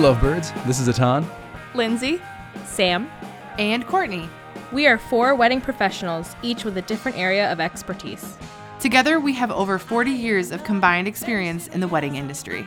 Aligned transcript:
lovebirds. 0.00 0.52
This 0.66 0.80
is 0.80 0.88
Atan. 0.88 1.26
Lindsay, 1.74 2.20
Sam, 2.64 3.10
and 3.58 3.86
Courtney. 3.86 4.28
We 4.72 4.86
are 4.86 4.96
four 4.96 5.34
wedding 5.34 5.60
professionals, 5.60 6.34
each 6.42 6.64
with 6.64 6.78
a 6.78 6.82
different 6.82 7.18
area 7.18 7.52
of 7.52 7.60
expertise. 7.60 8.38
Together, 8.80 9.20
we 9.20 9.34
have 9.34 9.50
over 9.50 9.78
40 9.78 10.10
years 10.10 10.52
of 10.52 10.64
combined 10.64 11.06
experience 11.06 11.68
in 11.68 11.80
the 11.80 11.88
wedding 11.88 12.16
industry. 12.16 12.66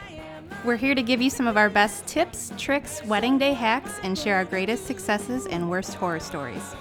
We're 0.64 0.76
here 0.76 0.94
to 0.94 1.02
give 1.02 1.22
you 1.22 1.32
some 1.32 1.48
of 1.48 1.58
our 1.58 1.70
best 1.70 2.06
tips, 2.06 2.54
tricks, 2.58 3.04
wedding 3.06 3.40
day 3.40 3.54
hacks, 3.54 4.00
and 4.04 4.18
share 4.18 4.36
our 4.36 4.46
greatest 4.46 4.86
successes 4.86 5.48
and 5.48 5.70
worst 5.70 5.96
horror 5.96 6.20
stories. 6.20 6.76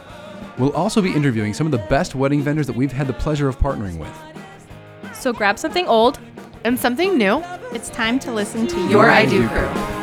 We'll 0.59 0.75
also 0.75 1.01
be 1.01 1.12
interviewing 1.12 1.55
some 1.55 1.67
of 1.67 1.73
the 1.73 1.84
best 1.89 2.15
wedding 2.15 2.43
vendors 2.43 2.67
that 2.67 2.77
we've 2.77 2.93
had 2.93 3.07
the 3.07 3.15
pleasure 3.15 3.48
of 3.48 3.59
partnering 3.59 3.97
with. 3.97 5.17
So 5.17 5.33
grab 5.33 5.59
something 5.59 5.87
old 5.87 6.21
and 6.65 6.79
something 6.79 7.17
new. 7.17 7.43
It's 7.73 7.89
time 7.89 8.19
to 8.21 8.33
listen 8.33 8.67
to 8.67 8.77
Your, 8.81 8.91
Your 8.91 9.11
I 9.11 9.25
Do 9.25 9.48
crew. 9.48 10.02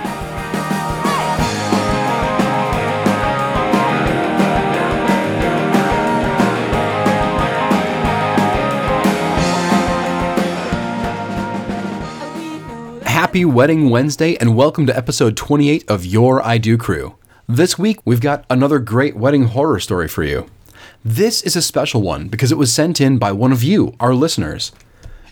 Happy 13.19 13.43
Wedding 13.43 13.89
Wednesday 13.89 14.37
and 14.37 14.55
welcome 14.55 14.85
to 14.85 14.95
episode 14.95 15.35
28 15.35 15.83
of 15.89 16.05
Your 16.05 16.41
I 16.41 16.57
Do 16.57 16.77
Crew. 16.77 17.17
This 17.49 17.77
week 17.77 17.99
we've 18.05 18.21
got 18.21 18.45
another 18.49 18.79
great 18.79 19.17
wedding 19.17 19.43
horror 19.43 19.81
story 19.81 20.07
for 20.07 20.23
you. 20.23 20.45
This 21.03 21.41
is 21.41 21.57
a 21.57 21.61
special 21.61 22.01
one 22.01 22.29
because 22.29 22.49
it 22.49 22.57
was 22.57 22.71
sent 22.71 23.01
in 23.01 23.17
by 23.17 23.33
one 23.33 23.51
of 23.51 23.61
you, 23.61 23.93
our 23.99 24.13
listeners. 24.13 24.71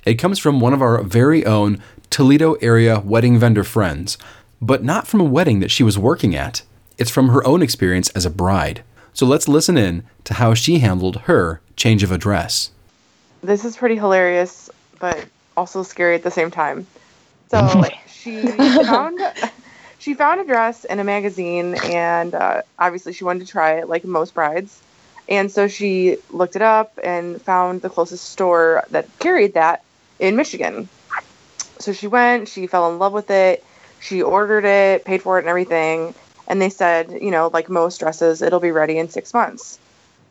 It 0.06 0.16
comes 0.16 0.38
from 0.38 0.60
one 0.60 0.74
of 0.74 0.82
our 0.82 1.02
very 1.02 1.46
own 1.46 1.82
Toledo 2.10 2.56
area 2.56 3.00
wedding 3.00 3.40
vendor 3.40 3.64
friends, 3.64 4.18
but 4.62 4.84
not 4.84 5.08
from 5.08 5.22
a 5.22 5.24
wedding 5.24 5.62
that 5.62 5.72
she 5.72 5.84
was 5.84 5.98
working 5.98 6.36
at. 6.36 6.64
It's 6.98 7.10
from 7.10 7.30
her 7.30 7.48
own 7.48 7.62
experience 7.62 8.10
as 8.10 8.26
a 8.26 8.30
bride. 8.30 8.84
So 9.14 9.26
let's 9.26 9.48
listen 9.48 9.78
in 9.78 10.04
to 10.26 10.34
how 10.34 10.56
she 10.56 10.80
handled 10.80 11.22
her 11.22 11.62
change 11.78 12.04
of 12.04 12.12
address. 12.12 12.72
This 13.42 13.64
is 13.64 13.78
pretty 13.78 13.96
hilarious, 13.96 14.70
but 15.00 15.26
also 15.56 15.84
scary 15.84 16.16
at 16.16 16.24
the 16.24 16.32
same 16.32 16.52
time. 16.52 16.86
So 17.50 17.84
she 18.08 18.42
found 18.42 19.20
she 20.00 20.14
found 20.14 20.42
a 20.42 20.46
dress 20.46 20.86
in 20.86 21.00
a 21.00 21.04
magazine, 21.04 21.76
and 21.86 22.34
uh, 22.34 22.62
obviously 22.80 23.14
she 23.14 23.24
wanted 23.24 23.46
to 23.46 23.52
try 23.52 23.80
it, 23.80 23.90
like 23.90 24.06
most 24.06 24.34
brides. 24.34 24.82
And 25.30 25.52
so 25.52 25.68
she 25.68 26.18
looked 26.32 26.56
it 26.56 26.62
up 26.62 26.98
and 27.04 27.42
found 27.42 27.82
the 27.82 27.90
closest 27.90 28.30
store 28.30 28.86
that 28.92 29.08
carried 29.20 29.56
that 29.56 29.82
in 30.20 30.36
Michigan. 30.36 30.88
So 31.80 31.92
she 31.92 32.08
went, 32.08 32.48
she 32.48 32.68
fell 32.68 32.90
in 32.90 33.00
love 33.00 33.14
with 33.14 33.30
it, 33.30 33.64
she 34.00 34.22
ordered 34.22 34.66
it, 34.66 35.04
paid 35.06 35.22
for 35.22 35.38
it, 35.38 35.42
and 35.42 35.50
everything. 35.50 36.14
And 36.48 36.62
they 36.62 36.70
said, 36.70 37.20
you 37.22 37.30
know, 37.30 37.50
like 37.52 37.70
most 37.70 38.00
dresses, 38.00 38.42
it'll 38.42 38.62
be 38.62 38.72
ready 38.72 38.98
in 38.98 39.10
six 39.10 39.34
months. 39.34 39.80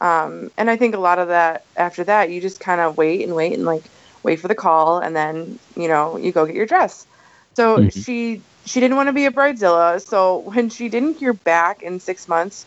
Um, 0.00 0.50
and 0.56 0.70
I 0.70 0.77
think 0.77 0.94
a 0.94 0.98
lot 0.98 1.19
of 1.19 1.28
that 1.28 1.64
after 1.77 2.05
that, 2.05 2.31
you 2.31 2.41
just 2.41 2.61
kind 2.61 2.81
of 2.81 2.97
wait 2.97 3.22
and 3.22 3.34
wait 3.34 3.53
and 3.53 3.64
like 3.64 3.84
wait 4.27 4.41
for 4.41 4.49
the 4.49 4.55
call, 4.55 4.99
and 4.99 5.17
then 5.17 5.59
you 5.77 5.89
know 5.89 6.19
you 6.19 6.33
go 6.33 6.45
get 6.45 6.55
your 6.55 6.67
dress. 6.67 7.07
So 7.55 7.79
mm-hmm. 7.79 8.01
she 8.01 8.43
she 8.67 8.81
didn't 8.81 8.97
want 8.97 9.09
to 9.09 9.15
be 9.15 9.25
a 9.25 9.31
bridezilla. 9.31 10.01
So 10.03 10.39
when 10.41 10.69
she 10.69 10.91
didn't 10.91 11.17
hear 11.17 11.33
back 11.33 11.83
in 11.83 12.01
six 12.01 12.29
months, 12.29 12.67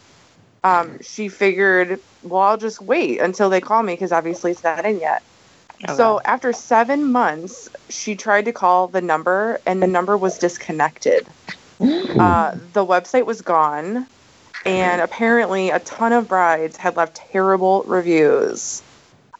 um, 0.64 1.00
she 1.02 1.30
figured, 1.30 2.00
well, 2.24 2.42
I'll 2.42 2.58
just 2.58 2.82
wait 2.82 3.20
until 3.20 3.50
they 3.50 3.62
call 3.62 3.84
me 3.84 3.94
because 3.94 4.12
obviously 4.12 4.52
it's 4.52 4.64
not 4.64 4.86
in 4.86 5.00
yet. 5.00 5.22
Oh, 5.88 5.96
so 5.96 6.22
after 6.26 6.52
seven 6.52 7.12
months, 7.12 7.70
she 7.90 8.16
tried 8.16 8.46
to 8.46 8.52
call 8.52 8.88
the 8.88 9.02
number, 9.02 9.62
and 9.66 9.82
the 9.82 9.88
number 9.88 10.18
was 10.18 10.38
disconnected. 10.38 11.28
Uh, 11.82 12.58
the 12.74 12.86
website 12.86 13.26
was 13.26 13.42
gone, 13.42 14.06
and 14.66 15.02
apparently 15.02 15.70
a 15.70 15.80
ton 15.80 16.12
of 16.12 16.28
brides 16.28 16.76
had 16.76 16.98
left 16.98 17.16
terrible 17.16 17.84
reviews. 17.84 18.84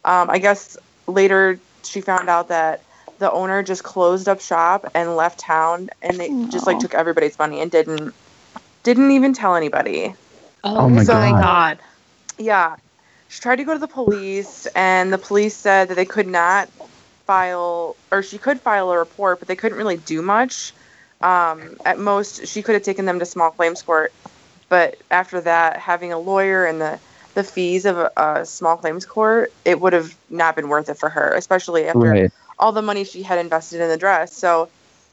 Um, 0.06 0.30
I 0.30 0.38
guess 0.38 0.78
later 1.06 1.58
she 1.84 2.00
found 2.00 2.28
out 2.28 2.48
that 2.48 2.82
the 3.18 3.30
owner 3.30 3.62
just 3.62 3.84
closed 3.84 4.28
up 4.28 4.40
shop 4.40 4.90
and 4.94 5.16
left 5.16 5.38
town, 5.38 5.90
and 6.02 6.18
they 6.18 6.30
Aww. 6.30 6.50
just 6.50 6.66
like 6.66 6.78
took 6.78 6.94
everybody's 6.94 7.38
money 7.38 7.60
and 7.60 7.70
didn't 7.70 8.14
didn't 8.82 9.10
even 9.10 9.34
tell 9.34 9.54
anybody. 9.54 10.14
Oh, 10.64 10.78
oh 10.78 10.88
my 10.88 11.04
so, 11.04 11.12
god. 11.12 11.78
Yeah. 12.38 12.76
She 13.28 13.40
tried 13.40 13.56
to 13.56 13.64
go 13.64 13.74
to 13.74 13.78
the 13.78 13.86
police, 13.86 14.66
and 14.74 15.12
the 15.12 15.18
police 15.18 15.54
said 15.54 15.88
that 15.88 15.94
they 15.94 16.04
could 16.04 16.26
not 16.26 16.68
file, 17.26 17.94
or 18.10 18.22
she 18.22 18.38
could 18.38 18.60
file 18.60 18.90
a 18.90 18.98
report, 18.98 19.38
but 19.38 19.46
they 19.46 19.54
couldn't 19.54 19.78
really 19.78 19.98
do 19.98 20.20
much. 20.20 20.72
Um, 21.20 21.76
at 21.84 21.98
most, 21.98 22.46
she 22.48 22.62
could 22.62 22.74
have 22.74 22.82
taken 22.82 23.04
them 23.04 23.18
to 23.18 23.26
small 23.26 23.50
claims 23.50 23.82
court, 23.82 24.12
but 24.68 24.96
after 25.10 25.40
that, 25.42 25.78
having 25.78 26.12
a 26.12 26.18
lawyer 26.18 26.64
and 26.64 26.80
the 26.80 26.98
the 27.34 27.44
fees 27.44 27.84
of 27.84 27.96
a, 27.96 28.10
a 28.16 28.46
small 28.46 28.76
claims 28.76 29.06
court, 29.06 29.52
it 29.64 29.80
would 29.80 29.92
have 29.92 30.14
not 30.28 30.56
been 30.56 30.68
worth 30.68 30.88
it 30.88 30.98
for 30.98 31.08
her, 31.08 31.32
especially 31.34 31.86
after 31.86 31.98
right. 31.98 32.32
all 32.58 32.72
the 32.72 32.82
money 32.82 33.04
she 33.04 33.22
had 33.22 33.38
invested 33.38 33.80
in 33.80 33.88
the 33.88 33.96
dress. 33.96 34.34
So, 34.34 34.68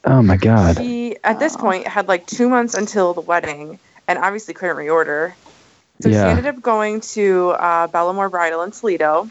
oh 0.06 0.22
my 0.22 0.38
god, 0.38 0.78
she 0.78 1.18
at 1.24 1.40
this 1.40 1.56
point 1.56 1.88
had 1.88 2.08
like 2.08 2.26
two 2.26 2.50
months 2.50 2.74
until 2.74 3.14
the 3.14 3.22
wedding, 3.22 3.80
and 4.08 4.20
obviously 4.20 4.54
couldn't 4.54 4.78
reorder. 4.78 5.34
So 6.02 6.10
yeah. 6.10 6.24
she 6.24 6.30
ended 6.30 6.46
up 6.46 6.62
going 6.62 7.02
to 7.02 7.50
uh, 7.52 7.88
Bellamore 7.88 8.30
Bridal 8.30 8.62
in 8.62 8.72
Toledo, 8.72 9.30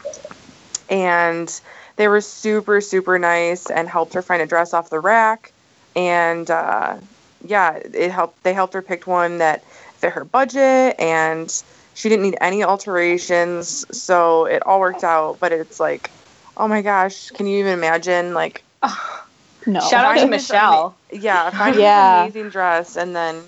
and 0.89 1.61
they 1.95 2.07
were 2.07 2.21
super, 2.21 2.81
super 2.81 3.17
nice 3.19 3.69
and 3.69 3.87
helped 3.87 4.13
her 4.13 4.21
find 4.21 4.41
a 4.41 4.45
dress 4.45 4.73
off 4.73 4.89
the 4.89 4.99
rack. 4.99 5.51
And 5.95 6.49
uh, 6.49 6.97
yeah, 7.45 7.71
it 7.71 8.11
helped. 8.11 8.43
They 8.43 8.53
helped 8.53 8.73
her 8.73 8.81
pick 8.81 9.07
one 9.07 9.39
that 9.39 9.63
fit 9.63 10.13
her 10.13 10.23
budget, 10.23 10.99
and 10.99 11.51
she 11.97 12.09
didn't 12.09 12.21
need 12.21 12.37
any 12.41 12.63
alterations. 12.63 13.83
So 13.91 14.45
it 14.45 14.63
all 14.67 14.79
worked 14.79 15.03
out. 15.03 15.39
But 15.39 15.51
it's 15.51 15.79
like, 15.79 16.11
oh 16.55 16.67
my 16.67 16.83
gosh, 16.83 17.31
can 17.31 17.47
you 17.47 17.57
even 17.57 17.73
imagine? 17.73 18.35
Like, 18.35 18.63
no. 19.65 19.79
Shout 19.79 20.05
out 20.05 20.21
to 20.21 20.27
Michelle. 20.27 20.95
Ama- 21.11 21.21
yeah, 21.23 21.49
finding 21.57 21.81
yeah. 21.81 22.21
an 22.21 22.29
amazing 22.29 22.49
dress 22.49 22.97
and 22.97 23.15
then 23.15 23.41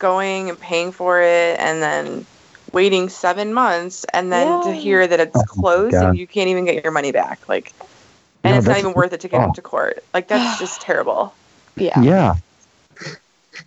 going 0.00 0.50
and 0.50 0.58
paying 0.58 0.90
for 0.90 1.22
it, 1.22 1.60
and 1.60 1.80
then 1.80 2.26
waiting 2.72 3.08
seven 3.08 3.54
months 3.54 4.04
and 4.12 4.32
then 4.32 4.48
yeah. 4.48 4.62
to 4.62 4.72
hear 4.72 5.06
that 5.06 5.20
it's 5.20 5.36
oh 5.36 5.44
closed 5.44 5.94
and 5.94 6.18
you 6.18 6.26
can't 6.26 6.50
even 6.50 6.64
get 6.64 6.82
your 6.82 6.92
money 6.92 7.12
back. 7.12 7.48
Like, 7.48 7.72
and 8.42 8.52
no, 8.52 8.58
it's 8.58 8.66
not 8.66 8.78
even 8.78 8.94
worth 8.94 9.12
it 9.12 9.20
to 9.20 9.28
get 9.28 9.48
oh. 9.48 9.52
to 9.52 9.62
court. 9.62 10.04
Like, 10.12 10.26
that's 10.26 10.58
just 10.58 10.80
terrible. 10.88 11.32
Yeah. 11.76 12.00
Yeah. 12.00 12.34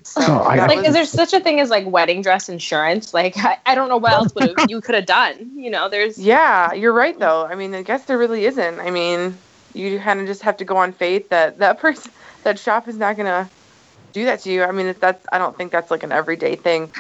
So, 0.04 0.22
oh, 0.22 0.44
like, 0.44 0.78
was, 0.78 0.88
is 0.88 0.94
there 0.94 1.06
such 1.06 1.34
a 1.34 1.40
thing 1.40 1.60
as 1.60 1.70
like 1.70 1.86
wedding 1.88 2.22
dress 2.22 2.50
insurance? 2.50 3.14
Like, 3.14 3.38
I, 3.38 3.58
I 3.66 3.76
don't 3.76 3.90
know 3.90 3.98
what 3.98 4.14
else 4.14 4.36
would 4.36 4.56
you 4.70 4.82
could 4.82 4.96
have 4.96 5.06
done. 5.06 5.52
You 5.56 5.70
know, 5.70 5.90
there's. 5.90 6.18
Yeah, 6.30 6.74
you're 6.74 6.94
right 6.94 7.18
though. 7.18 7.46
I 7.46 7.56
mean, 7.56 7.74
I 7.74 7.82
guess 7.82 8.06
there 8.06 8.18
really 8.18 8.46
isn't. 8.46 8.80
I 8.80 8.92
mean, 8.92 9.36
you 9.74 10.00
kind 10.00 10.20
of 10.20 10.28
just 10.28 10.42
have 10.44 10.58
to 10.58 10.66
go 10.66 10.78
on 10.78 10.94
faith 10.94 11.30
that 11.30 11.58
that 11.60 11.80
person, 11.82 12.12
that 12.44 12.60
shop 12.60 12.88
is 12.88 12.98
not 12.98 13.18
gonna 13.18 13.50
do 14.14 14.26
that 14.26 14.42
to 14.42 14.52
you. 14.52 14.64
I 14.64 14.72
mean, 14.72 14.94
that's 15.00 15.26
I 15.32 15.38
don't 15.38 15.58
think 15.58 15.72
that's 15.72 15.90
like 15.90 16.04
an 16.04 16.12
everyday 16.12 16.56
thing. 16.56 16.92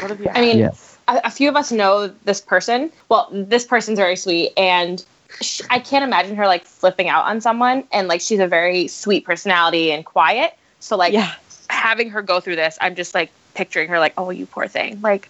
What 0.00 0.10
have 0.10 0.20
you? 0.20 0.30
I 0.34 0.40
mean, 0.40 0.58
yes 0.58 0.92
a, 1.08 1.20
a 1.24 1.30
few 1.30 1.48
of 1.48 1.56
us 1.56 1.72
know 1.72 2.08
this 2.24 2.40
person. 2.40 2.90
Well, 3.08 3.28
this 3.32 3.64
person's 3.64 3.98
very 3.98 4.16
sweet, 4.16 4.52
and 4.56 5.04
she, 5.40 5.62
I 5.70 5.78
can't 5.78 6.04
imagine 6.04 6.36
her 6.36 6.46
like 6.46 6.64
flipping 6.64 7.08
out 7.08 7.24
on 7.24 7.40
someone. 7.40 7.84
And 7.92 8.08
like, 8.08 8.20
she's 8.20 8.40
a 8.40 8.46
very 8.46 8.88
sweet 8.88 9.24
personality 9.24 9.92
and 9.92 10.04
quiet. 10.04 10.54
So 10.80 10.96
like, 10.96 11.12
yeah. 11.12 11.34
Having 11.82 12.10
her 12.10 12.22
go 12.22 12.40
through 12.40 12.56
this, 12.56 12.78
I'm 12.80 12.94
just 12.94 13.14
like 13.14 13.30
picturing 13.54 13.88
her 13.88 13.98
like, 13.98 14.14
oh, 14.16 14.30
you 14.30 14.46
poor 14.46 14.68
thing. 14.68 15.00
Like, 15.02 15.28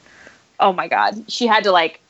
oh 0.60 0.72
my 0.72 0.86
god, 0.86 1.24
she 1.28 1.46
had 1.46 1.64
to 1.64 1.72
like 1.72 2.00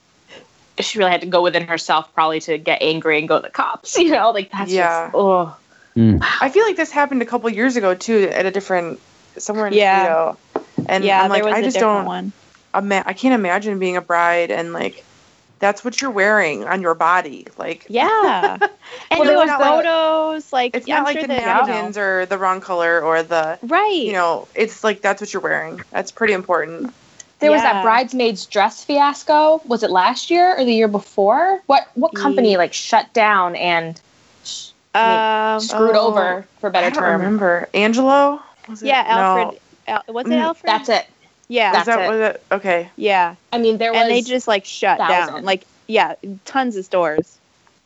she 0.79 0.99
really 0.99 1.11
had 1.11 1.21
to 1.21 1.27
go 1.27 1.43
within 1.43 1.67
herself 1.67 2.13
probably 2.15 2.41
to 2.41 2.59
get 2.59 2.83
angry 2.83 3.19
and 3.19 3.29
go 3.29 3.37
to 3.37 3.43
the 3.43 3.51
cops. 3.51 3.99
You 4.03 4.11
know, 4.11 4.31
like 4.33 4.51
that's 4.51 4.71
yeah. 4.71 5.07
Just, 5.07 5.15
oh. 5.15 5.57
Mm. 5.97 6.25
I 6.41 6.49
feel 6.49 6.65
like 6.65 6.77
this 6.77 6.91
happened 6.91 7.23
a 7.23 7.27
couple 7.27 7.49
years 7.51 7.77
ago 7.77 7.95
too 7.95 8.29
at 8.33 8.47
a 8.47 8.51
different 8.51 8.99
somewhere 9.37 9.67
in 9.67 9.75
yeah. 9.75 10.09
Toledo. 10.09 10.39
And 10.89 11.05
yeah, 11.05 11.23
I'm 11.23 11.31
like, 11.31 11.45
I 11.45 11.63
just 11.63 11.79
don't. 11.79 12.07
One. 12.07 12.33
Ima- 12.75 13.05
I 13.07 13.13
can't 13.13 13.35
imagine 13.35 13.79
being 13.79 13.97
a 13.97 14.01
bride 14.01 14.51
and 14.51 14.73
like 14.73 15.05
that's 15.63 15.85
what 15.85 16.03
you're 16.03 16.11
wearing 16.11 16.65
on 16.65 16.83
your 16.83 16.95
body. 16.95 17.47
Like 17.57 17.87
yeah, 17.89 18.59
and 19.11 19.21
well, 19.21 19.25
there 19.25 19.39
was 19.39 19.49
photos 19.49 20.53
like, 20.53 20.75
like 20.75 20.77
it's 20.77 20.89
not 20.89 20.99
I'm 20.99 21.05
like 21.05 21.19
sure 21.19 21.23
the 21.23 21.29
napkins 21.29 21.97
or 21.97 22.27
the 22.27 22.37
wrong 22.37 22.61
color 22.61 23.01
or 23.01 23.23
the 23.23 23.59
right. 23.63 23.93
You 23.93 24.13
know, 24.13 24.49
it's 24.57 24.83
like 24.83 25.01
that's 25.01 25.23
what 25.23 25.33
you're 25.33 25.41
wearing. 25.41 25.81
That's 25.91 26.11
pretty 26.11 26.33
important. 26.35 26.93
There 27.39 27.51
yeah. 27.51 27.57
was 27.57 27.63
that 27.63 27.83
bridesmaids 27.85 28.45
dress 28.45 28.85
fiasco. 28.85 29.63
Was 29.65 29.85
it 29.85 29.91
last 29.91 30.31
year 30.31 30.59
or 30.59 30.65
the 30.65 30.75
year 30.75 30.89
before? 30.89 31.63
What 31.67 31.89
what 31.95 32.13
company 32.15 32.57
like 32.57 32.73
shut 32.73 33.13
down 33.13 33.55
and 33.55 34.01
um, 34.95 35.61
screwed 35.61 35.95
oh, 35.97 36.09
over 36.09 36.45
for 36.59 36.71
better 36.71 36.89
I 36.89 36.91
don't 36.91 37.03
term? 37.03 37.21
Remember 37.21 37.69
Angelo? 37.73 38.43
yeah, 38.81 39.05
Alfred. 39.07 39.61
No. 39.87 39.95
Al- 39.95 40.15
was 40.15 40.27
it 40.27 40.31
mm, 40.31 40.41
Alfred? 40.41 40.69
That's 40.69 40.89
it. 40.89 41.07
Yeah. 41.49 41.81
Is 41.81 41.87
that 41.87 42.01
it. 42.01 42.07
what 42.07 42.17
it? 42.17 42.45
Okay. 42.53 42.91
Yeah. 42.97 43.35
I 43.53 43.59
mean, 43.59 43.79
there 43.79 43.93
was. 43.93 44.01
And 44.01 44.11
they 44.11 44.23
just 44.23 44.49
like 44.49 44.65
shut 44.65 44.99
thousand. 44.99 45.35
down. 45.35 45.45
Like, 45.45 45.65
yeah, 45.87 46.15
tons 46.45 46.77
of 46.77 46.85
stores. 46.85 47.39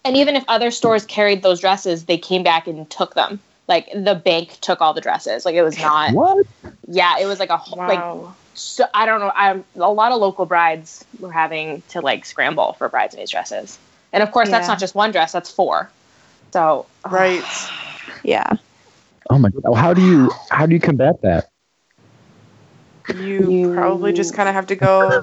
And 0.04 0.16
even 0.16 0.36
if 0.36 0.44
other 0.46 0.70
stores 0.70 1.04
carried 1.04 1.42
those 1.42 1.60
dresses, 1.60 2.04
they 2.04 2.18
came 2.18 2.42
back 2.44 2.66
and 2.68 2.88
took 2.90 3.14
them. 3.14 3.40
like 3.68 3.90
the 3.92 4.14
bank 4.14 4.58
took 4.60 4.80
all 4.80 4.94
the 4.94 5.00
dresses. 5.00 5.44
Like 5.44 5.56
it 5.56 5.62
was 5.62 5.76
not. 5.78 6.12
What? 6.14 6.46
Yeah, 6.86 7.18
it 7.18 7.26
was 7.26 7.40
like 7.40 7.50
a 7.50 7.56
whole 7.56 7.78
Wow. 7.78 7.88
like 7.88 8.34
so 8.54 8.86
I 8.94 9.04
don't 9.04 9.20
know. 9.20 9.32
I'm 9.34 9.64
a 9.74 9.92
lot 9.92 10.12
of 10.12 10.20
local 10.20 10.46
brides 10.46 11.04
were 11.18 11.32
having 11.32 11.82
to 11.90 12.00
like 12.00 12.24
scramble 12.24 12.74
for 12.74 12.88
bridesmaids 12.88 13.30
dresses, 13.30 13.78
and 14.12 14.22
of 14.22 14.30
course 14.30 14.48
that's 14.48 14.68
not 14.68 14.78
just 14.78 14.94
one 14.94 15.10
dress. 15.10 15.32
That's 15.32 15.50
four. 15.50 15.90
So 16.52 16.86
right. 17.10 17.42
Yeah. 18.22 18.52
Oh 19.28 19.38
my 19.38 19.50
god. 19.50 19.74
How 19.74 19.92
do 19.92 20.02
you 20.02 20.30
how 20.50 20.64
do 20.66 20.72
you 20.74 20.80
combat 20.80 21.20
that? 21.22 21.50
You, 23.14 23.50
You- 23.50 23.74
probably 23.74 24.12
just 24.12 24.34
kind 24.34 24.48
of 24.48 24.54
have 24.54 24.66
to 24.68 24.76
go. 24.76 25.22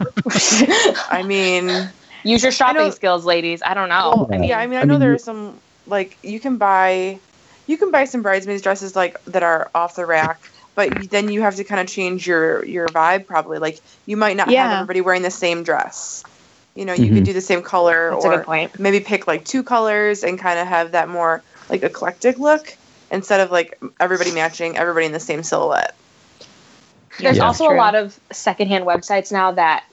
I 1.10 1.24
mean, 1.26 1.90
use 2.24 2.44
your 2.44 2.52
shopping 2.52 2.84
know- 2.84 2.90
skills, 2.92 3.26
ladies. 3.26 3.62
I 3.66 3.74
don't 3.74 3.90
know. 3.90 4.14
well, 4.16 4.30
I 4.32 4.38
mean, 4.38 4.50
yeah. 4.50 4.60
I 4.60 4.68
mean, 4.68 4.80
I, 4.80 4.82
I 4.82 4.86
know 4.86 4.94
mean, 4.94 5.02
there 5.02 5.14
are 5.14 5.18
some 5.18 5.58
like 5.88 6.18
you 6.24 6.40
can 6.40 6.58
buy, 6.58 7.20
you 7.68 7.78
can 7.78 7.92
buy 7.92 8.06
some 8.06 8.22
bridesmaids 8.22 8.62
dresses 8.62 8.96
like 8.96 9.24
that 9.26 9.44
are 9.44 9.70
off 9.76 9.96
the 9.96 10.06
rack, 10.06 10.40
but 10.76 11.10
then 11.10 11.30
you 11.30 11.42
have 11.42 11.56
to 11.58 11.64
kind 11.64 11.82
of 11.82 11.88
change 11.88 12.26
your 12.26 12.64
your 12.66 12.88
vibe. 12.88 13.26
Probably 13.28 13.60
like 13.60 13.80
you 14.06 14.16
might 14.18 14.38
not 14.38 14.50
have 14.50 14.56
everybody 14.82 15.02
wearing 15.02 15.22
the 15.24 15.32
same 15.32 15.64
dress. 15.64 16.24
You 16.76 16.86
know, 16.86 16.94
you 16.94 17.12
Mhm. 17.12 17.16
could 17.16 17.24
do 17.26 17.34
the 17.34 17.42
same 17.42 17.62
color 17.62 18.12
that's 18.12 18.26
a 18.26 18.28
or 18.30 18.38
good 18.38 18.46
point. 18.46 18.80
maybe 18.80 19.00
pick 19.00 19.28
like 19.28 19.46
two 19.46 19.62
colors 19.62 20.24
and 20.24 20.40
kind 20.40 20.58
of 20.58 20.66
have 20.68 20.94
that 20.94 21.08
more 21.10 21.44
like 21.70 21.84
eclectic 21.84 22.40
look 22.40 22.76
instead 23.12 23.42
of 23.42 23.52
like 23.52 23.80
everybody 24.00 24.32
matching 24.32 24.76
everybody 24.76 25.06
in 25.06 25.12
the 25.12 25.20
same 25.20 25.44
silhouette. 25.44 25.94
There's 27.20 27.38
Yeah. 27.38 27.46
also 27.48 27.66
a 27.70 27.76
lot 27.76 27.96
of 27.96 28.20
secondhand 28.32 28.86
websites 28.86 29.32
now 29.32 29.52
that, 29.52 29.84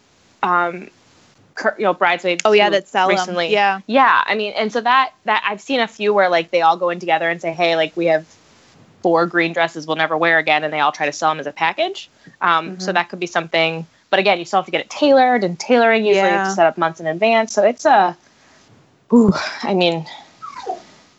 um, 0.42 0.88
cur- 1.54 1.76
you 1.78 1.84
know, 1.84 1.94
bridesmaids. 1.94 2.42
Oh 2.44 2.52
yeah, 2.52 2.66
who 2.66 2.72
that 2.72 2.88
sell 2.88 3.08
'em. 3.08 3.14
recently. 3.16 3.52
Yeah. 3.52 3.80
Yeah, 3.86 4.22
I 4.24 4.34
mean, 4.34 4.52
and 4.54 4.72
so 4.72 4.80
that 4.80 5.12
that 5.24 5.42
I've 5.46 5.60
seen 5.60 5.80
a 5.80 5.88
few 5.88 6.14
where 6.14 6.28
like 6.28 6.50
they 6.50 6.62
all 6.62 6.76
go 6.76 6.90
in 6.90 6.98
together 6.98 7.28
and 7.28 7.40
say, 7.40 7.52
hey, 7.52 7.76
like 7.76 7.92
we 7.96 8.06
have 8.06 8.26
four 9.02 9.26
green 9.26 9.52
dresses 9.52 9.86
we'll 9.86 9.96
never 9.96 10.16
wear 10.16 10.38
again, 10.38 10.62
and 10.64 10.72
they 10.72 10.80
all 10.80 10.92
try 10.92 11.06
to 11.06 11.12
sell 11.12 11.30
them 11.30 11.40
as 11.40 11.46
a 11.46 11.52
package. 11.52 12.10
Um, 12.40 12.78
So 12.80 12.90
Mhm. 12.90 12.94
that 12.94 13.08
could 13.08 13.20
be 13.20 13.26
something. 13.26 13.86
But 14.10 14.18
again, 14.20 14.38
you 14.38 14.44
still 14.44 14.58
have 14.58 14.66
to 14.66 14.72
get 14.72 14.80
it 14.80 14.90
tailored, 14.90 15.44
and 15.44 15.58
tailoring 15.58 16.04
usually 16.04 16.28
you 16.30 16.36
have 16.38 16.44
to 16.46 16.50
set 16.50 16.66
up 16.66 16.76
months 16.78 17.00
in 17.00 17.06
advance. 17.06 17.52
So 17.54 17.62
it's 17.64 17.84
a, 17.84 18.16
ooh, 19.12 19.32
I 19.62 19.74
mean, 19.74 20.04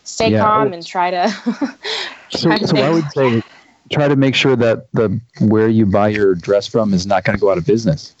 stay 0.04 0.30
Yeah, 0.30 0.40
calm 0.40 0.72
and 0.72 0.86
try 0.86 1.10
to. 1.10 1.34
So, 2.30 2.48
try 2.48 2.58
so 2.58 2.76
I 2.78 2.88
would 2.90 3.10
say 3.12 3.42
try 3.92 4.08
to 4.08 4.16
make 4.16 4.34
sure 4.34 4.56
that 4.56 4.90
the 4.92 5.20
where 5.40 5.68
you 5.68 5.86
buy 5.86 6.08
your 6.08 6.34
dress 6.34 6.66
from 6.66 6.92
is 6.94 7.06
not 7.06 7.24
going 7.24 7.36
to 7.36 7.40
go 7.40 7.50
out 7.50 7.58
of 7.58 7.66
business. 7.66 8.14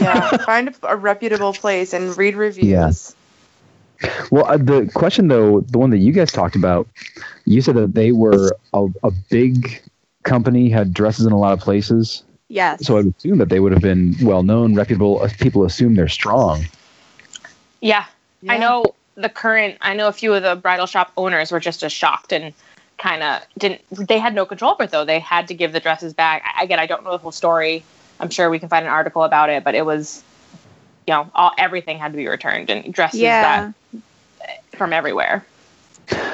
Yeah, 0.00 0.36
find 0.38 0.68
a, 0.68 0.74
a 0.88 0.96
reputable 0.96 1.52
place 1.52 1.92
and 1.92 2.16
read 2.16 2.36
reviews. 2.36 2.66
Yes. 2.66 3.16
Well, 4.30 4.46
uh, 4.46 4.56
the 4.56 4.90
question 4.94 5.28
though, 5.28 5.60
the 5.60 5.78
one 5.78 5.90
that 5.90 5.98
you 5.98 6.12
guys 6.12 6.32
talked 6.32 6.56
about, 6.56 6.88
you 7.44 7.60
said 7.60 7.74
that 7.76 7.94
they 7.94 8.12
were 8.12 8.56
a, 8.72 8.86
a 9.02 9.10
big 9.10 9.82
company, 10.22 10.70
had 10.70 10.94
dresses 10.94 11.26
in 11.26 11.32
a 11.32 11.38
lot 11.38 11.52
of 11.52 11.60
places. 11.60 12.22
Yes. 12.48 12.86
So 12.86 12.94
I 12.94 13.02
would 13.02 13.14
assume 13.16 13.38
that 13.38 13.48
they 13.48 13.60
would 13.60 13.72
have 13.72 13.82
been 13.82 14.14
well 14.22 14.42
known, 14.42 14.74
reputable. 14.74 15.22
uh, 15.22 15.28
People 15.38 15.64
assume 15.64 15.94
they're 15.94 16.08
strong. 16.08 16.64
yeah, 17.80 18.06
I 18.48 18.58
know 18.58 18.84
the 19.16 19.28
current. 19.28 19.76
I 19.80 19.94
know 19.94 20.08
a 20.08 20.12
few 20.12 20.32
of 20.34 20.42
the 20.42 20.56
bridal 20.56 20.86
shop 20.86 21.12
owners 21.16 21.52
were 21.52 21.60
just 21.60 21.82
as 21.82 21.92
shocked 21.92 22.32
and 22.32 22.54
kind 23.00 23.22
of 23.22 23.42
didn't. 23.58 23.80
They 23.90 24.18
had 24.18 24.34
no 24.34 24.44
control 24.46 24.72
over 24.72 24.84
it 24.84 24.90
though. 24.90 25.04
They 25.04 25.18
had 25.18 25.48
to 25.48 25.54
give 25.54 25.72
the 25.72 25.80
dresses 25.80 26.12
back. 26.14 26.42
I- 26.44 26.64
Again, 26.64 26.78
I 26.78 26.86
don't 26.86 27.02
know 27.04 27.10
the 27.12 27.18
whole 27.18 27.32
story. 27.32 27.82
I'm 28.20 28.30
sure 28.30 28.50
we 28.50 28.58
can 28.58 28.68
find 28.68 28.84
an 28.84 28.92
article 28.92 29.24
about 29.24 29.48
it, 29.48 29.64
but 29.64 29.74
it 29.74 29.86
was, 29.86 30.22
you 31.06 31.14
know, 31.14 31.30
all 31.34 31.52
everything 31.56 31.98
had 31.98 32.12
to 32.12 32.16
be 32.16 32.28
returned 32.28 32.68
and 32.70 32.92
dresses 32.92 33.20
yeah. 33.20 33.72
that 33.92 34.02
from 34.76 34.92
everywhere. 34.92 35.44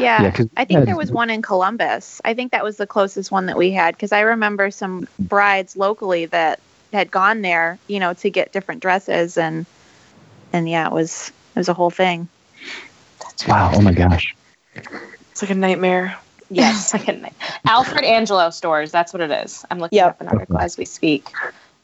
Yeah. 0.01 0.23
Yeah, 0.23 0.31
'cause 0.31 0.49
I 0.57 0.65
think 0.65 0.87
there 0.87 0.97
was 0.97 1.13
one 1.13 1.31
in 1.31 1.43
Columbus. 1.43 2.21
I 2.25 2.35
think 2.35 2.53
that 2.53 2.65
was 2.65 2.77
the 2.77 2.87
closest 2.87 3.31
one 3.31 3.47
that 3.47 3.57
we 3.57 3.71
had 3.71 3.95
because 3.95 4.11
I 4.11 4.21
remember 4.21 4.71
some 4.71 5.07
brides 5.19 5.77
locally 5.77 6.27
that 6.27 6.61
had 6.93 7.11
gone 7.11 7.43
there, 7.43 7.79
you 7.87 8.01
know, 8.01 8.15
to 8.15 8.31
get 8.31 8.53
different 8.53 8.81
dresses 8.81 9.39
and 9.39 9.67
and 10.53 10.69
yeah, 10.69 10.87
it 10.87 10.93
was 10.93 11.31
it 11.55 11.59
was 11.59 11.69
a 11.69 11.75
whole 11.75 11.91
thing. 11.91 12.29
Wow. 13.47 13.71
Oh 13.75 13.81
my 13.81 13.93
gosh. 13.93 14.35
It's 14.75 15.43
like 15.43 15.51
a 15.51 15.55
nightmare. 15.55 16.17
Yes, 16.51 16.95
I 16.95 16.99
can. 16.99 17.29
Alfred 17.67 18.05
Angelo 18.05 18.51
stores. 18.51 18.93
That's 18.93 19.13
what 19.13 19.21
it 19.23 19.31
is. 19.31 19.65
I'm 19.71 19.79
looking 19.79 19.97
Yep. 19.97 20.09
up 20.09 20.21
an 20.21 20.29
article 20.29 20.59
as 20.59 20.77
we 20.77 20.85
speak. 20.85 21.29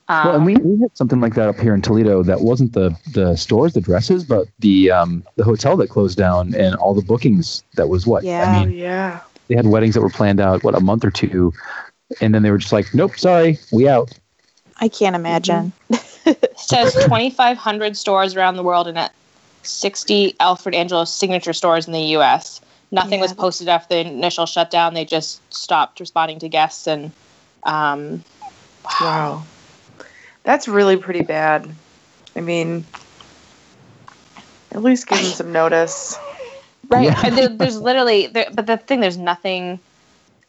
Um, 0.09 0.26
Well, 0.26 0.37
and 0.37 0.47
we, 0.47 0.56
we 0.56 0.81
had 0.81 0.97
something 0.97 1.20
like 1.20 1.35
that 1.35 1.49
up 1.49 1.59
here 1.59 1.75
in 1.75 1.82
Toledo. 1.82 2.23
That 2.23 2.41
wasn't 2.41 2.73
the 2.73 2.97
the 3.12 3.37
stores, 3.37 3.73
the 3.75 3.81
dresses, 3.81 4.25
but 4.25 4.47
the 4.59 4.91
um 4.91 5.25
the 5.37 5.44
hotel 5.44 5.76
that 5.79 5.91
closed 5.91 6.19
down 6.19 6.55
and 6.55 6.75
all 6.76 6.94
the 6.94 7.03
bookings. 7.03 7.62
That 7.76 7.88
was 7.88 8.06
what? 8.06 8.25
Yeah. 8.25 8.44
I 8.44 8.67
mean, 8.67 8.76
yeah. 8.76 9.20
they 9.49 9.55
had 9.55 9.67
weddings 9.67 9.94
that 9.94 10.00
were 10.00 10.11
planned 10.11 10.41
out 10.41 10.65
what 10.65 10.75
a 10.75 10.81
month 10.81 11.05
or 11.05 11.11
two, 11.11 11.53
and 12.20 12.35
then 12.35 12.43
they 12.43 12.50
were 12.50 12.58
just 12.58 12.73
like, 12.73 12.93
nope, 12.94 13.17
sorry, 13.17 13.58
we 13.73 13.88
out. 13.88 14.12
I 14.81 14.88
can't 14.88 15.15
imagine. 15.15 15.73
It 16.25 16.58
says 16.58 16.94
2,500 16.94 17.97
stores 17.97 18.37
around 18.37 18.56
the 18.56 18.62
world 18.62 18.87
and 18.88 18.99
at 18.99 19.12
60 19.62 20.35
Alfred 20.41 20.75
Angelo 20.75 21.05
signature 21.05 21.53
stores 21.53 21.87
in 21.87 21.93
the 21.93 22.00
U.S. 22.00 22.61
Nothing 22.93 23.21
was 23.21 23.33
posted 23.33 23.69
after 23.69 23.94
the 23.94 24.00
initial 24.06 24.44
shutdown. 24.47 24.94
They 24.94 25.05
just 25.06 25.41
stopped 25.53 25.99
responding 25.99 26.39
to 26.41 26.49
guests 26.49 26.87
and. 26.87 27.11
Um, 27.65 28.23
Wow. 29.00 29.44
That's 30.43 30.67
really 30.67 30.97
pretty 30.97 31.23
bad. 31.23 31.73
I 32.35 32.41
mean, 32.41 32.85
at 34.73 34.83
least 34.83 35.06
give 35.06 35.19
them 35.19 35.27
some 35.29 35.53
notice. 35.53 36.17
right. 36.89 37.05
Yeah. 37.05 37.21
And 37.25 37.39
there, 37.39 37.49
there's 37.49 37.81
literally, 37.81 38.27
there, 38.27 38.49
but 38.53 38.67
the 38.67 38.77
thing, 38.77 39.00
there's 39.00 39.17
nothing. 39.17 39.79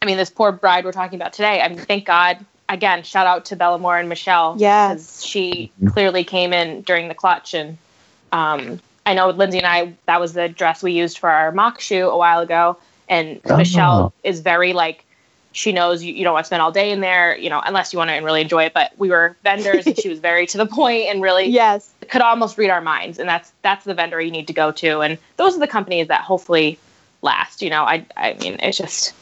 I 0.02 0.06
mean, 0.06 0.16
this 0.16 0.30
poor 0.30 0.50
bride 0.52 0.84
we're 0.84 0.92
talking 0.92 1.20
about 1.20 1.32
today. 1.32 1.60
I 1.60 1.68
mean, 1.68 1.78
thank 1.78 2.06
God. 2.06 2.44
Again, 2.68 3.02
shout 3.04 3.26
out 3.26 3.44
to 3.46 3.56
Bellamore 3.56 4.00
and 4.00 4.08
Michelle. 4.08 4.56
Yes. 4.58 4.90
'cause 5.20 5.24
she 5.24 5.70
clearly 5.92 6.24
came 6.24 6.52
in 6.52 6.82
during 6.82 7.08
the 7.08 7.14
clutch, 7.14 7.54
and 7.54 7.78
um, 8.32 8.80
I 9.06 9.14
know 9.14 9.30
Lindsay 9.30 9.58
and 9.58 9.66
I. 9.66 9.94
That 10.06 10.20
was 10.20 10.32
the 10.32 10.48
dress 10.48 10.82
we 10.82 10.92
used 10.92 11.18
for 11.18 11.28
our 11.30 11.52
mock 11.52 11.80
shoe 11.80 12.08
a 12.08 12.16
while 12.16 12.40
ago, 12.40 12.76
and 13.08 13.40
Oh. 13.48 13.56
Michelle 13.56 14.12
is 14.22 14.40
very 14.40 14.72
like. 14.72 15.04
She 15.52 15.70
knows 15.70 16.02
you, 16.02 16.12
you 16.12 16.24
don't 16.24 16.32
want 16.32 16.42
to 16.44 16.48
spend 16.48 16.62
all 16.62 16.72
day 16.72 16.90
in 16.90 17.00
there, 17.00 17.36
you 17.38 17.48
know, 17.48 17.62
unless 17.64 17.92
you 17.92 17.96
want 18.00 18.10
to 18.10 18.16
really 18.16 18.40
enjoy 18.40 18.64
it. 18.64 18.74
But 18.74 18.90
we 18.98 19.08
were 19.10 19.36
vendors, 19.44 19.86
and 19.86 19.96
she 19.96 20.08
was 20.08 20.18
very 20.18 20.48
to 20.48 20.58
the 20.58 20.66
point 20.66 21.04
and 21.08 21.22
really 21.22 21.46
Yes. 21.48 21.92
could 22.08 22.22
almost 22.22 22.58
read 22.58 22.70
our 22.70 22.80
minds 22.80 23.20
and 23.20 23.28
that's 23.28 23.52
that's 23.62 23.84
the 23.84 23.94
vendor 23.94 24.20
you 24.20 24.32
need 24.32 24.46
to 24.48 24.52
go 24.52 24.72
to 24.72 25.00
and 25.00 25.16
those 25.36 25.54
are 25.56 25.60
the 25.60 25.66
companies 25.68 26.08
that 26.08 26.20
hopefully 26.22 26.76
last 27.22 27.62
you 27.62 27.70
know 27.70 27.82
i 27.84 28.04
i 28.16 28.34
mean 28.34 28.56
it's 28.60 28.76
just 28.76 29.14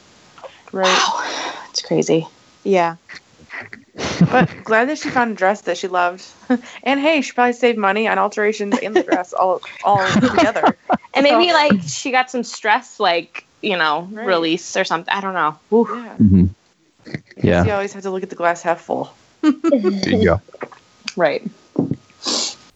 Right. 0.72 0.86
wow 0.86 1.52
it's 1.70 1.82
crazy 1.82 2.26
Yeah. 2.64 2.96
But 4.30 4.48
glad 4.64 4.88
that 4.88 4.98
she 4.98 5.10
found 5.10 5.32
a 5.32 5.34
dress 5.34 5.62
that 5.62 5.76
she 5.76 5.88
loved. 5.88 6.24
and 6.82 7.00
hey, 7.00 7.20
she 7.20 7.32
probably 7.32 7.52
saved 7.52 7.78
money 7.78 8.08
on 8.08 8.18
alterations 8.18 8.76
in 8.78 8.94
the 8.94 9.02
dress 9.02 9.32
all 9.32 9.60
all 9.82 10.14
together. 10.14 10.76
and 11.14 11.24
maybe 11.24 11.52
like 11.52 11.80
she 11.82 12.10
got 12.10 12.30
some 12.30 12.42
stress 12.42 12.98
like 13.00 13.44
you 13.60 13.76
know 13.76 14.08
Right. 14.10 14.26
release 14.26 14.76
or 14.76 14.84
something 14.84 15.12
i 15.14 15.20
don't 15.20 15.34
know 15.34 15.56
Woo. 15.70 15.86
Yeah. 16.04 16.16
hmm 16.16 16.44
You 17.36 17.42
Yeah. 17.44 17.74
always 17.74 17.92
have 17.92 18.02
to 18.04 18.10
look 18.10 18.22
at 18.22 18.30
the 18.30 18.36
glass 18.36 18.62
half 18.62 18.80
full. 18.80 19.12
There 19.42 20.08
you 20.08 20.24
go. 20.24 20.40
right 21.16 21.48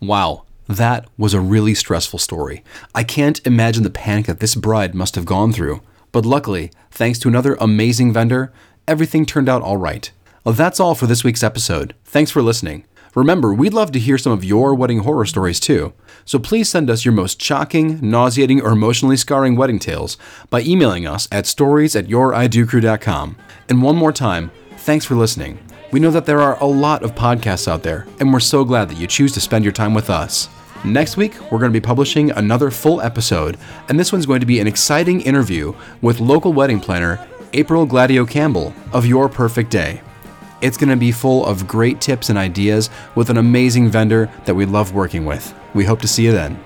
Wow, 0.01 0.45
that 0.69 1.07
was 1.17 1.33
a 1.35 1.41
really 1.41 1.75
stressful 1.75 2.19
story. 2.19 2.63
I 2.95 3.03
can't 3.03 3.41
imagine 3.47 3.83
the 3.83 3.91
panic 3.91 4.27
that 4.27 4.41
this 4.41 4.55
bride 4.55 4.95
must 4.95 5.15
have 5.15 5.25
gone 5.25 5.53
through. 5.53 5.81
But 6.13 6.27
luckily, 6.27 6.71
thanks 6.91 7.19
to 7.21 7.29
another 7.29 7.57
amazing 7.61 8.13
vendor, 8.13 8.53
everything 8.87 9.25
turned 9.27 9.49
out 9.49 9.63
all 9.63 9.77
right. 9.77 10.11
Well, 10.47 10.55
that's 10.55 10.79
all 10.79 10.95
for 10.95 11.09
this 11.09 11.25
week's 11.25 11.43
episode. 11.43 11.97
Thanks 12.05 12.31
for 12.31 12.41
listening. 12.41 12.85
Remember, 13.17 13.53
we'd 13.53 13.75
love 13.75 13.91
to 13.91 13.99
hear 13.99 14.17
some 14.17 14.31
of 14.31 14.45
your 14.45 14.77
wedding 14.77 15.01
horror 15.01 15.27
stories 15.27 15.59
too. 15.59 15.93
So 16.25 16.39
please 16.39 16.69
send 16.69 16.89
us 16.89 17.05
your 17.05 17.15
most 17.15 17.43
shocking, 17.43 17.99
nauseating, 18.01 18.61
or 18.63 18.71
emotionally 18.71 19.17
scarring 19.17 19.57
wedding 19.57 19.81
tales 19.81 20.17
by 20.49 20.61
emailing 20.61 21.05
us 21.05 21.27
at 21.33 21.47
stories 21.47 21.97
at 21.97 22.07
youriDoCrew.com. 22.07 23.37
And 23.69 23.83
one 23.83 23.97
more 23.97 24.13
time, 24.13 24.53
thanks 24.77 25.05
for 25.05 25.17
listening. 25.17 25.59
We 25.91 25.99
know 25.99 26.13
that 26.13 26.27
there 26.27 26.41
are 26.41 26.57
a 26.61 26.67
lot 26.67 27.03
of 27.03 27.17
podcasts 27.17 27.67
out 27.67 27.83
there, 27.83 28.07
and 28.21 28.33
we're 28.33 28.39
so 28.39 28.65
glad 28.65 28.89
that 28.89 28.99
you 28.99 29.09
choose 29.09 29.33
to 29.33 29.41
spend 29.41 29.65
your 29.65 29.73
time 29.73 29.95
with 29.95 30.11
us. 30.11 30.49
Next 30.85 31.17
week, 31.17 31.35
we're 31.51 31.59
going 31.59 31.73
to 31.73 31.81
be 31.81 31.85
publishing 31.85 32.31
another 32.31 32.71
full 32.71 33.01
episode, 33.01 33.57
and 33.89 33.99
this 33.99 34.13
one's 34.13 34.27
going 34.27 34.41
to 34.41 34.47
be 34.47 34.61
an 34.61 34.69
exciting 34.69 35.23
interview 35.23 35.75
with 36.03 36.21
local 36.21 36.53
wedding 36.53 36.79
planner 36.79 37.27
April 37.53 37.85
Gladio 37.85 38.25
Campbell 38.25 38.73
of 38.93 39.07
Your 39.07 39.29
Perfect 39.29 39.73
Day. 39.73 40.03
It's 40.63 40.79
going 40.79 40.89
to 40.89 40.97
be 40.97 41.13
full 41.13 41.45
of 41.45 41.69
great 41.69 42.01
tips 42.01 42.31
and 42.31 42.39
ideas 42.39 42.89
with 43.15 43.29
an 43.29 43.37
amazing 43.37 43.91
vendor 43.91 44.31
that 44.47 44.55
we 44.55 44.65
love 44.65 44.95
working 44.95 45.27
with. 45.27 45.55
We 45.75 45.85
hope 45.85 46.01
to 46.01 46.09
see 46.09 46.25
you 46.25 46.33
then. 46.33 46.59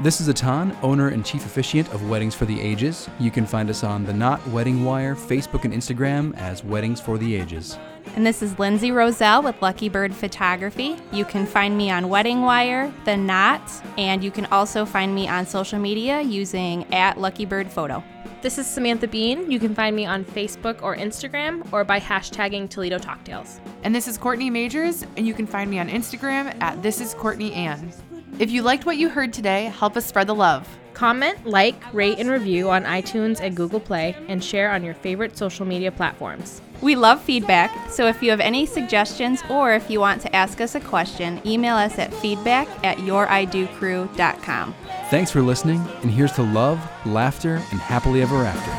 This 0.00 0.22
is 0.22 0.28
Atan, 0.28 0.74
owner 0.82 1.08
and 1.08 1.22
chief 1.22 1.44
officiant 1.44 1.92
of 1.92 2.08
Weddings 2.08 2.34
for 2.34 2.46
the 2.46 2.58
Ages. 2.58 3.10
You 3.18 3.30
can 3.30 3.44
find 3.44 3.68
us 3.68 3.84
on 3.84 4.06
the 4.06 4.14
Knot 4.14 4.44
Wedding 4.48 4.82
Wire, 4.82 5.14
Facebook, 5.14 5.66
and 5.66 5.74
Instagram 5.74 6.34
as 6.38 6.64
Weddings 6.64 7.02
for 7.02 7.18
the 7.18 7.36
Ages. 7.36 7.76
And 8.16 8.26
this 8.26 8.40
is 8.40 8.58
Lindsay 8.58 8.90
Roselle 8.90 9.42
with 9.42 9.60
Lucky 9.60 9.90
Bird 9.90 10.14
Photography. 10.14 10.96
You 11.12 11.26
can 11.26 11.44
find 11.44 11.76
me 11.76 11.90
on 11.90 12.08
Wedding 12.08 12.40
Wire, 12.40 12.90
The 13.04 13.18
Knot, 13.18 13.60
and 13.98 14.24
you 14.24 14.30
can 14.30 14.46
also 14.46 14.86
find 14.86 15.14
me 15.14 15.28
on 15.28 15.44
social 15.44 15.78
media 15.78 16.22
using 16.22 16.90
at 16.94 17.20
Lucky 17.20 17.44
Bird 17.44 17.70
Photo. 17.70 18.02
This 18.42 18.56
is 18.56 18.66
Samantha 18.66 19.06
Bean. 19.06 19.50
You 19.50 19.60
can 19.60 19.74
find 19.74 19.94
me 19.94 20.06
on 20.06 20.24
Facebook 20.24 20.82
or 20.82 20.96
Instagram 20.96 21.70
or 21.74 21.84
by 21.84 22.00
hashtagging 22.00 22.70
Toledo 22.70 22.98
Talktails. 22.98 23.60
And 23.82 23.94
this 23.94 24.08
is 24.08 24.16
Courtney 24.16 24.48
Majors, 24.48 25.04
and 25.18 25.26
you 25.26 25.34
can 25.34 25.46
find 25.46 25.70
me 25.70 25.78
on 25.78 25.90
Instagram 25.90 26.58
at 26.62 26.82
This 26.82 27.02
Is 27.02 27.12
Courtney 27.12 27.52
Ann. 27.52 27.92
If 28.38 28.50
you 28.50 28.62
liked 28.62 28.86
what 28.86 28.96
you 28.96 29.10
heard 29.10 29.34
today, 29.34 29.64
help 29.64 29.94
us 29.94 30.06
spread 30.06 30.26
the 30.26 30.34
love. 30.34 30.66
Comment, 30.94 31.44
like, 31.44 31.82
rate, 31.92 32.18
and 32.18 32.30
review 32.30 32.70
on 32.70 32.84
iTunes 32.84 33.40
and 33.40 33.54
Google 33.54 33.80
Play, 33.80 34.16
and 34.28 34.42
share 34.42 34.70
on 34.70 34.82
your 34.82 34.94
favorite 34.94 35.36
social 35.36 35.66
media 35.66 35.92
platforms. 35.92 36.62
We 36.80 36.96
love 36.96 37.20
feedback, 37.20 37.90
so 37.90 38.06
if 38.06 38.22
you 38.22 38.30
have 38.30 38.40
any 38.40 38.64
suggestions 38.64 39.42
or 39.50 39.74
if 39.74 39.90
you 39.90 40.00
want 40.00 40.22
to 40.22 40.34
ask 40.34 40.62
us 40.62 40.74
a 40.74 40.80
question, 40.80 41.42
email 41.46 41.76
us 41.76 41.98
at 41.98 42.14
feedback 42.14 42.68
at 42.82 42.96
youridocrew.com. 42.98 44.74
Thanks 45.10 45.32
for 45.32 45.42
listening, 45.42 45.84
and 46.02 46.10
here's 46.12 46.30
to 46.34 46.42
love, 46.42 46.78
laughter, 47.04 47.56
and 47.56 47.80
happily 47.80 48.22
ever 48.22 48.44
after. 48.44 48.70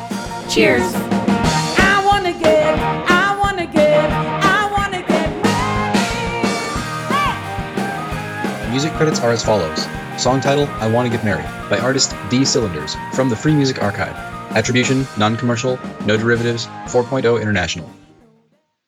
Cheers! 0.49 0.81
I 0.95 2.01
wanna 2.05 2.31
get, 2.31 2.79
I 2.79 3.37
wanna 3.37 3.65
get, 3.67 4.09
I 4.09 4.71
wanna 4.71 5.05
get 5.05 5.29
married. 8.63 8.71
Music 8.71 8.93
credits 8.93 9.19
are 9.19 9.31
as 9.31 9.43
follows. 9.43 9.85
Song 10.17 10.39
title, 10.39 10.67
I 10.79 10.87
Wanna 10.89 11.09
Get 11.09 11.25
Married, 11.25 11.49
by 11.69 11.79
artist 11.79 12.15
D 12.29 12.45
Cylinders, 12.45 12.95
from 13.13 13.27
the 13.27 13.35
Free 13.35 13.53
Music 13.53 13.83
Archive. 13.83 14.15
Attribution, 14.55 15.05
non-commercial, 15.17 15.77
no 16.05 16.15
derivatives, 16.15 16.67
4.0 16.85 17.41
International. 17.41 17.91